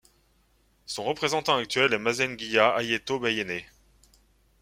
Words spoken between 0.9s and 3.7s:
représentant actuel est Mazengiya Ayeto Beyene.